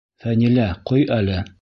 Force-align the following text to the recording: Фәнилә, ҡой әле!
Фәнилә, 0.23 0.65
ҡой 0.93 1.07
әле! 1.21 1.41